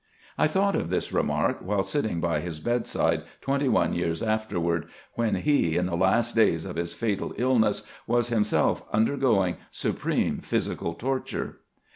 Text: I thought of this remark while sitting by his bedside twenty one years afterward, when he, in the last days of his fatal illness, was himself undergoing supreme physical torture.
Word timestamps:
I 0.35 0.47
thought 0.47 0.75
of 0.75 0.89
this 0.89 1.13
remark 1.13 1.59
while 1.61 1.83
sitting 1.83 2.19
by 2.19 2.39
his 2.39 2.59
bedside 2.59 3.21
twenty 3.39 3.69
one 3.69 3.93
years 3.93 4.23
afterward, 4.23 4.87
when 5.13 5.35
he, 5.35 5.77
in 5.77 5.85
the 5.85 5.95
last 5.95 6.35
days 6.35 6.65
of 6.65 6.75
his 6.75 6.95
fatal 6.95 7.35
illness, 7.37 7.83
was 8.07 8.29
himself 8.29 8.83
undergoing 8.91 9.57
supreme 9.69 10.39
physical 10.39 10.95
torture. 10.95 11.57